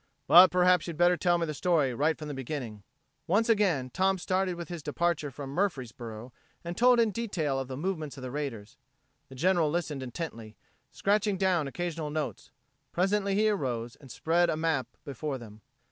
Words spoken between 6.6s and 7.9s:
and told in detail of the